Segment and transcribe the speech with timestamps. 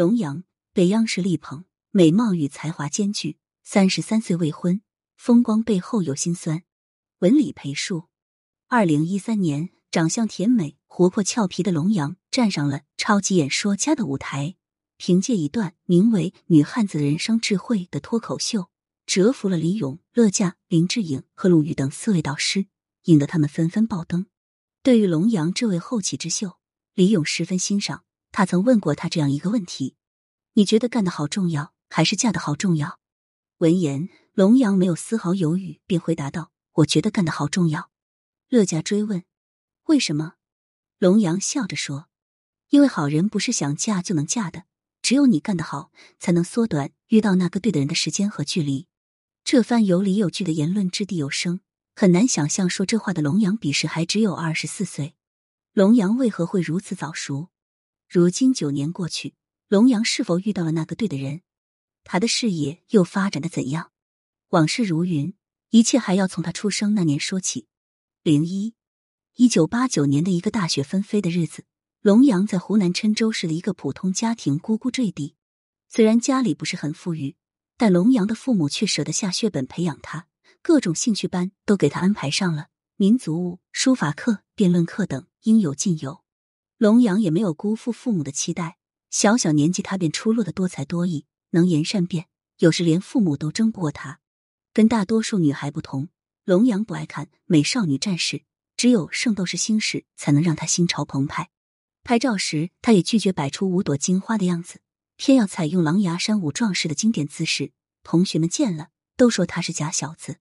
[0.00, 4.80] 龙阳被央视力捧，美貌与才华兼具，三十三岁未婚，
[5.18, 6.62] 风光背后有心酸。
[7.18, 8.04] 文理培树，
[8.68, 14.56] 二零一三年，长相甜美、活泼俏皮的龙阳站上了超级演说家的舞台，
[14.96, 18.70] 凭借一段名为《女汉子人生智慧》的脱口秀，
[19.04, 22.68] 折服了李咏、乐嘉、林志颖和陆羽等四位导师，
[23.04, 24.24] 引得他们纷纷爆灯。
[24.82, 26.56] 对于龙阳这位后起之秀，
[26.94, 28.04] 李咏十分欣赏。
[28.32, 29.96] 他曾问过他这样一个问题
[30.54, 32.98] ：“你觉得干得好重要，还是嫁得好重要？”
[33.58, 37.90] 闻言，龙阳没有丝毫犹豫，便回答道：“我觉得干得好重要。”
[38.48, 39.24] 乐嘉追问
[39.86, 40.34] ：“为什么？”
[40.98, 42.08] 龙阳笑着说
[42.70, 44.64] ：“因为好人不是想嫁就能嫁的，
[45.02, 48.86] 只有你干得好，才能缩短遇到那个对的人的时间和距离。”
[49.42, 51.60] 这番有理有据的言论掷地有声，
[51.96, 55.14] 很难想象说这话的龙阳彼时还只有二十四岁。
[55.72, 57.48] 龙阳为何会如此早熟？
[58.12, 59.34] 如今九年过去，
[59.68, 61.42] 龙阳是否遇到了那个对的人？
[62.02, 63.92] 他的事业又发展的怎样？
[64.48, 65.32] 往事如云，
[65.68, 67.68] 一切还要从他出生那年说起。
[68.24, 68.74] 零一
[69.36, 71.66] 一九八九年的一个大雪纷飞的日子，
[72.00, 75.36] 龙阳在湖南郴州市的一个普通家庭呱呱坠地。
[75.88, 77.36] 虽然家里不是很富裕，
[77.76, 80.26] 但龙阳的父母却舍得下血本培养他，
[80.62, 86.24] 各种兴趣班都给他安排上了，民族舞、书法课、辩论课等应有尽有。
[86.80, 88.78] 龙阳也没有辜负父母的期待，
[89.10, 94.20] 小小年纪他便出落的多才多艺，能言善辩，有时连父母都争不过他。
[94.72, 96.08] 跟大多数女孩不同，
[96.46, 98.44] 龙阳不爱看美少女战士，
[98.78, 101.50] 只有《圣斗士星矢》才能让他心潮澎湃。
[102.02, 104.80] 拍照时，他也拒绝摆出五朵金花的样子，
[105.18, 107.72] 偏要采用狼牙山五壮士的经典姿势。
[108.02, 110.38] 同学们见了都说他是假小子。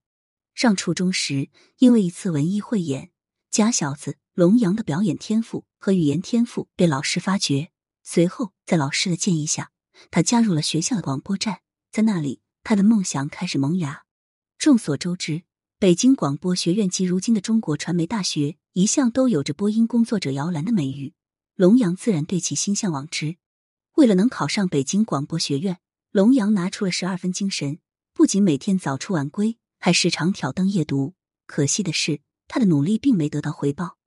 [0.56, 3.12] 上初中时，因为一次文艺汇演，
[3.52, 4.16] 假小子。
[4.40, 7.72] 龙阳的表演天赋和语言天赋被老师发掘，
[8.04, 9.72] 随后在老师的建议下，
[10.12, 11.60] 他加入了学校的广播站，
[11.92, 14.04] 在那里，他的梦想开始萌芽。
[14.58, 15.44] 众所周知，
[15.78, 21.14] 北京广播学院及如今的中国传媒大学一向都有着播音工作者摇篮的美誉，
[21.56, 23.36] 龙阳自然对其心向往之。
[23.96, 25.80] 为了能考上北京广播学院，
[26.12, 27.80] 龙阳拿出了十二分精神，
[28.14, 31.16] 不仅每天早出晚归，还时常挑灯夜读。
[31.46, 33.99] 可惜的是，他的努力并没得到回报。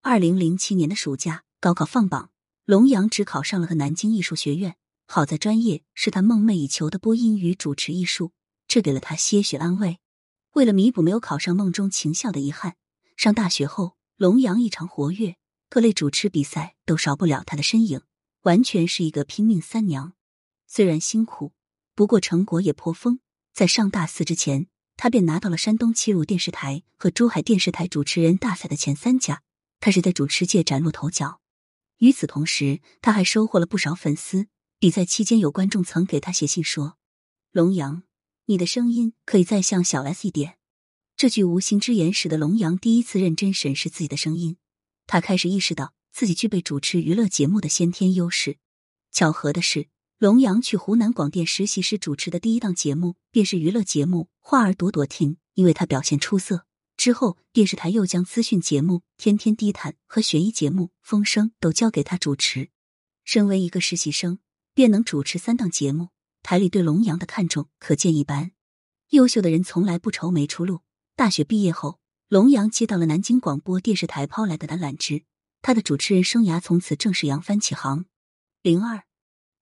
[0.00, 2.30] 二零零七年的暑假，高考放榜，
[2.64, 4.76] 龙阳只考上了个南京艺术学院。
[5.06, 8.32] 好在专业是他梦寐以求的播音与主持艺术，
[8.68, 9.98] 这给了他些许安慰。
[10.52, 12.76] 为了弥补没有考上梦中情校的遗憾，
[13.16, 15.36] 上大学后，龙阳异常活跃，
[15.68, 18.02] 各类主持比赛都少不了他的身影，
[18.42, 20.12] 完全是一个拼命三娘。
[20.66, 21.52] 虽然辛苦，
[21.94, 23.18] 不过成果也颇丰。
[23.52, 29.42] 在上大四之前，他便拿到了山东齐鲁电视台和珠海电视台主持人大赛的前三甲。
[29.80, 31.40] 他是在主持界崭露头角。
[31.98, 34.46] 与此同时，他还收获了不少粉丝。
[34.78, 36.96] 比赛期间，有观众曾给他写信说
[37.50, 38.04] ：“龙阳，
[38.46, 40.58] 你的声音可以再像小 S 一点。”
[41.18, 44.56] 这句无心之言使得龙阳第一次认真审视自己的声音。
[45.08, 48.58] 他开始意识到自己具备主持娱乐节目的先天优势。
[49.10, 56.67] 巧合的是，龙阳去湖南广电实习时主持的第一档节目便是娱乐节目《花儿朵朵听》，因为他表现出色。
[56.98, 62.70] 之后，电视台又将资讯节目《天天低谈》和悬疑节目《风声》都交给他主持。
[63.24, 64.40] 身为一个实习生，
[64.74, 66.08] 便能主持三档节目，
[66.42, 68.50] 台里对龙阳的看重可见一斑。
[69.10, 70.80] 优秀的人从来不愁没出路。
[71.14, 75.22] 大学毕业后，龙阳接到了南京广播电视台抛来的橄榄枝，
[75.62, 78.06] 他的主持人生涯从此正式扬帆起航。
[78.60, 79.04] 零二，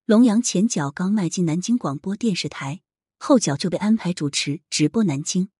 [0.06, 2.80] 龙阳前脚刚迈进南京广播电视台，
[3.18, 5.50] 后脚就被安排主持直播南京。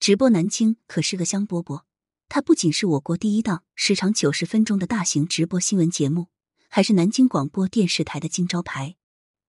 [0.00, 1.82] 直播南京可是个香饽饽，
[2.30, 6.28] 它不仅是我国第一档时长九十分钟的大型直播新闻节目，
[6.70, 8.96] 还是南京广播电视台的金招牌。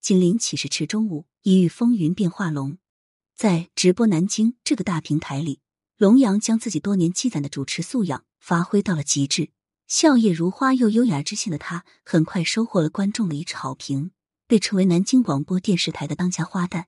[0.02, 2.78] 紧邻岂是池中物，一遇风云变化龙。
[3.34, 5.62] 在直播南京这个大平台里，
[5.96, 9.52] 龙阳将自己多年积攒的主持素养发挥到了极致。
[9.88, 14.12] 笑靥如花又优雅知性的他，很快收获了观众的一致好评，
[14.48, 16.88] 被称为南京广播电视台的当家花旦。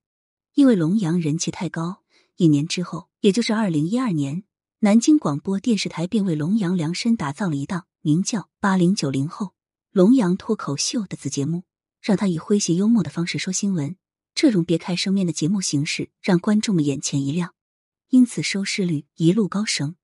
[0.54, 2.03] 因为龙阳人气太高。
[2.38, 4.44] 一年之后，也就是二零一二年，
[4.80, 9.54] 南京广播电视台便为龙阳量身打造了一档名叫《八零九零后
[9.92, 11.64] 龙阳脱口秀》的子节目，
[12.02, 13.96] 让他以诙谐幽默的方式说新闻。
[14.34, 17.54] 这种别开生面的节目形式让观众们眼前一亮，
[18.10, 19.96] 因此收视率一路高升。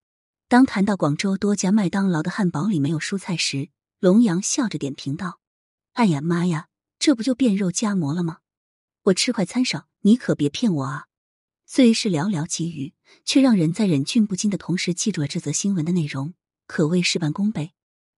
[0.47, 5.39] 当谈到广州多家麦当劳的汉堡里没有蔬菜时，龙阳笑着点评道
[5.93, 6.67] ：“哎呀妈呀，
[6.99, 8.37] 这不就变肉夹馍了吗？
[9.05, 11.07] 我吃快餐少，你可别骗我啊！”
[11.71, 16.33] 虽是寥寥几语，却让人在忍俊不禁的同时记住了这则新闻的内容，
[16.65, 17.73] 可谓事半功倍。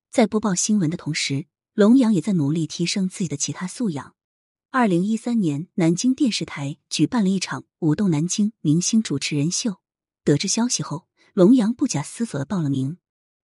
[0.09, 4.15] 在播报新闻的同时，龙阳也在努力提升自己的其他素养。
[4.69, 9.81] 二零一三年，南京电视台举办了一场“舞动南京”明星主持人秀。
[10.23, 12.99] 得知消息后，龙阳不假思索的报了名。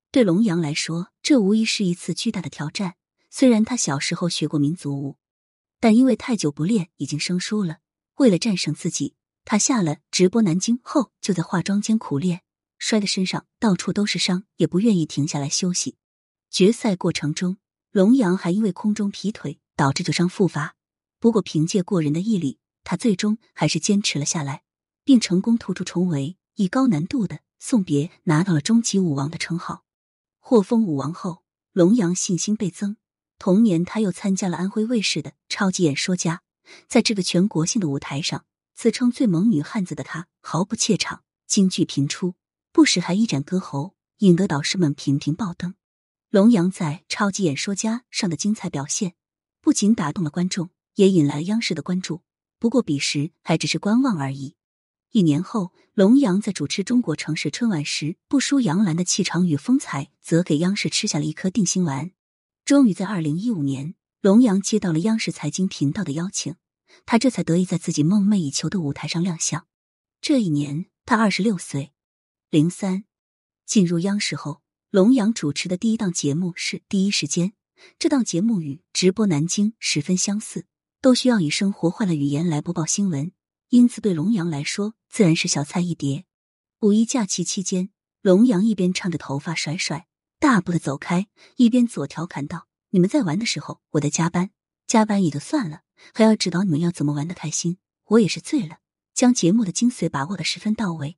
[0.09, 2.95] 对龙阳来说，这无疑是一次巨大的挑战。
[3.29, 5.17] 虽然他小时候学过民族舞，
[5.81, 7.79] 但因为太久不练，已经生疏了。
[8.15, 9.15] 为了战胜自己，
[9.49, 12.41] 他下了直播南京后，就在化妆间苦练，
[12.77, 15.95] 摔得身上到处都是伤，也不愿意停下来休息。
[16.49, 17.55] 决赛过程中，
[17.91, 20.75] 龙阳还因为空中劈腿导致旧伤复发。
[21.21, 24.63] 不过，凭借过人的毅力，他最终还是坚持了下来，
[25.05, 29.85] 并成功突出重围，以高难度的送别拿到了终极舞王的称号。
[30.39, 32.97] 获封舞王后，龙阳信心倍增。
[33.39, 36.41] 同年，他又参加了安徽卫视的《超级演说家》。
[36.89, 38.43] 在这个全国性的舞台上，
[38.77, 42.35] 自称最萌女汉子的他毫不怯场，京剧频出，
[42.71, 45.73] 不时还一展歌喉，引得导师们频频爆灯。
[46.29, 49.15] 龙阳在《超级演说家》上的精彩表现，
[49.61, 50.69] 不仅打动了观众。
[50.93, 52.21] 也引来央视的关注，
[52.59, 54.55] 不过彼时还只是观望而已。
[55.11, 62.11] 一年后，龙阳在主持中国城市春晚时，不输杨澜的气场与风采，则给央视吃下了一颗定心丸。
[62.63, 66.55] 终于在二零一五年，龙阳接到了央视财经频道的邀请，
[67.05, 69.67] 他这才得以在自己梦寐以求的舞台上亮相。
[70.21, 71.93] 这一年，他二十六岁。
[72.49, 73.05] 零三
[73.65, 77.49] 进入央视后，龙阳主持的第一档节目是《第一时间》，
[77.99, 80.65] 这档节目与直播南京十分相似。
[80.99, 83.31] 都需要以生活化的语言来播报新闻，
[83.69, 86.25] 因此对龙阳来说自然是小菜一碟。
[86.79, 87.91] 五一假期期间，
[88.23, 90.07] 龙阳一边唱着头发甩甩，
[90.39, 94.49] 大步的走开，一边左调侃道：“你们在玩的时候，我在加班，
[94.87, 95.81] 加班也就算了，
[96.13, 97.77] 还要指导你们要怎么玩的开心。
[98.05, 98.79] 我也是醉了，
[99.13, 101.17] 将节目的精髓把握的十分到位。”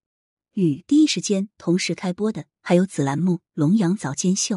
[0.53, 4.55] 与第一时间同时开播的还有紫栏目《龙阳早间秀》，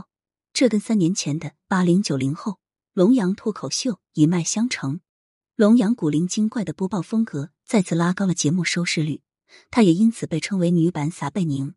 [0.55, 2.59] 这跟三年前的八零九零后
[2.95, 5.01] 龙阳脱口秀一脉相承。
[5.55, 9.21] 龙阳古灵精怪的播报风格再次拉高了节目收视率，
[9.71, 11.75] 他也因此被称为女版撒贝宁。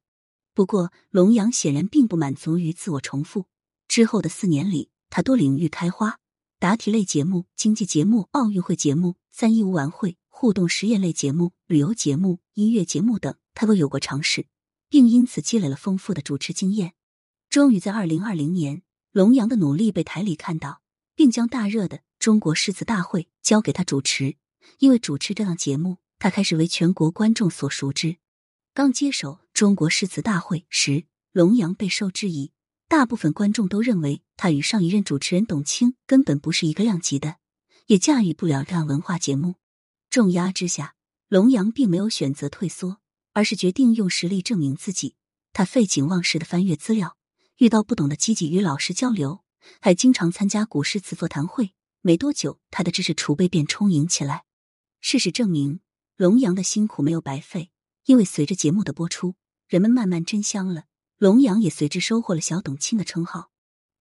[0.53, 3.47] 不过，龙阳显然并不满足于自我重复。
[3.89, 6.19] 之后的四年里，他多领域开花：
[6.65, 14.47] 答题类节目、经济节目、奥运会节目、三一五晚会、互动实验类节目、旅游节目、音乐节目等，他都有过尝试，
[14.89, 16.95] 并因此积累了丰富的主持经验。
[17.51, 18.81] 终于在二零二零年，
[19.11, 20.81] 龙阳的努力被台里看到，
[21.13, 22.01] 并将大热的。
[22.17, 24.37] 中国诗词大会交给他主持，
[24.79, 28.17] 因为主持这档节目，他开始为全国观众所熟知。
[28.73, 32.53] 刚接手中国诗词大会时，龙阳备受质疑，
[32.87, 37.37] 大部分观众都认为他与上一任主持人董卿根本不是一个量级的，
[37.87, 39.55] 也驾驭不了这样文化节目。
[40.09, 40.95] 重压之下，
[41.27, 42.99] 龙阳并没有选择退缩，
[43.33, 45.15] 而是决定用实力证明自己。
[45.51, 47.17] 他废寝忘食的翻阅资料，
[47.57, 49.43] 遇到不懂的积极与老师交流，
[49.81, 51.71] 还经常参加古诗词座谈会。
[52.01, 54.43] 没多久，他的知识储备便充盈起来。
[55.01, 55.79] 事实证明，
[56.17, 57.71] 龙阳的辛苦没有白费，
[58.05, 59.35] 因为随着节目的播出，
[59.67, 60.83] 人们慢慢真香了。
[61.17, 63.51] 龙阳也随之收获了“小董卿”的称号。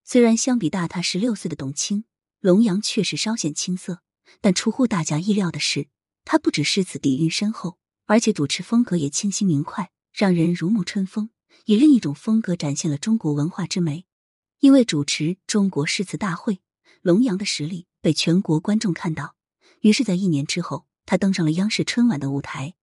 [0.02, 2.04] 虽然相比大他十六岁的董卿，
[2.40, 4.02] 龙阳确实稍显青涩，
[4.40, 5.88] 但出乎大家意料的是，
[6.24, 11.30] 他不止诗词底蕴深厚，而且主持风格也清新明快，让人如沐春风，
[11.66, 14.06] 以另一种风格展现了中国文化之美。
[14.60, 16.60] 因为主持中国诗词大会，
[17.02, 17.86] 龙阳的实力。
[18.00, 19.34] 被全国观众看到，
[19.80, 22.74] 于是，在一年之后，他登上了央视春晚的舞台。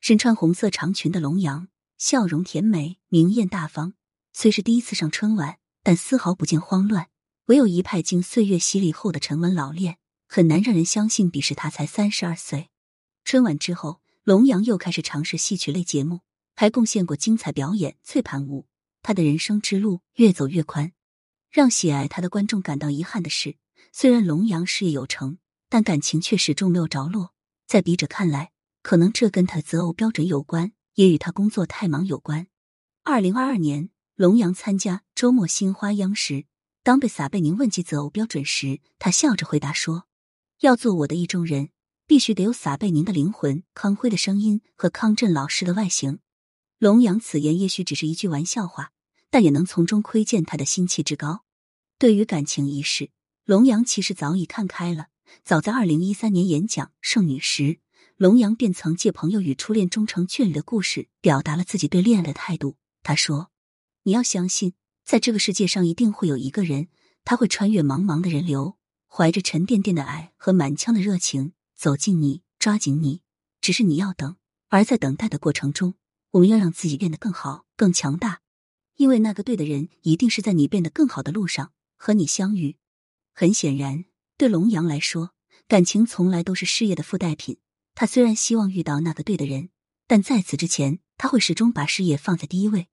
[0.00, 3.94] 身穿红色长裙的龙阳，笑容甜美，明艳大方。
[4.32, 7.08] 虽是第一次上春晚，但丝毫不见慌乱，
[7.46, 12.70] 唯有一派经岁月洗礼后的沉稳老练，很难让人相信彼时他才三十二岁。
[13.24, 16.20] 春晚之后，龙阳又开始尝试戏曲类节目，
[16.56, 18.62] 还贡献过精彩表演《翠盘舞》。
[19.02, 20.92] 他的人生之路越走越宽，
[21.50, 23.56] 让喜爱他的观众感到遗憾的是。
[23.92, 27.32] 虽然龙阳事业有成，但感情却始终没有着落。
[27.66, 28.50] 在笔者看来，
[28.82, 32.46] 可能这跟他择偶标准有关，也与他工作太忙有关。
[33.02, 36.46] 二零二二年，龙阳参加《周末新花央》时，
[36.82, 40.06] 当被撒贝宁问及择偶标准时，他笑着回答说
[40.60, 41.70] ：“要做我的意中人，
[42.06, 46.18] 必须得有撒贝宁的灵魂、康辉的声音和康震老师的外形。”
[46.78, 48.92] 龙阳此言也许只是一句玩笑话，
[49.30, 51.44] 但也能从中窥见他的心气之高。
[51.98, 53.10] 对于感情一事。
[53.44, 55.08] 龙阳其实早已看开了。
[55.44, 57.78] 早在二零一三年演讲剩女时，
[58.16, 62.76] 龙阳便曾借朋友与初恋终成眷侣的故事，表达了自己对恋爱的态度。
[63.02, 63.50] 他说
[64.04, 64.74] ：“你要相信，
[65.04, 66.88] 在这个世界上一定会有一个人，
[67.24, 73.22] 他会穿越茫茫的人流，怀着沉甸甸的爱和满腔的热情走近你，抓紧你。
[73.60, 74.36] 只是你要等。
[74.68, 75.94] 而在等待的过程中，
[76.32, 78.40] 我们要让自己变得更好、更强大，
[78.96, 82.76] 因为那个对的人一定是在你变得更好的路上和你相遇。”
[83.34, 84.04] 很显然，
[84.36, 85.30] 对龙阳来说，
[85.66, 87.58] 感情从来都是事业的附带品。
[87.94, 89.70] 他虽然希望遇到那个对的人，
[90.06, 92.88] 但在此之前，他会始终把事业放在第一位。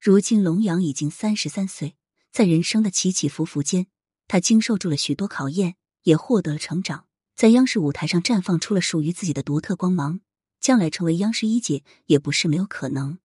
[0.00, 1.96] 如今，龙阳已经三十三岁，
[2.32, 3.86] 在人生的起起伏伏间，
[4.26, 10.20] 他经受住了许多考验，也获得了成长，在央视舞台上绽放出了属于自己的独特光芒。
[10.60, 13.18] 将来成为央视一姐也不是没有可能。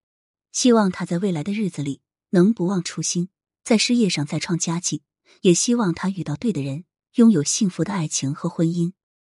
[0.54, 3.28] 希望他在未来的日子里能不忘初心，
[3.64, 5.02] 在事业上再创佳绩。
[5.42, 8.94] 也希望他遇到对的人，拥有幸福的爱情和婚姻。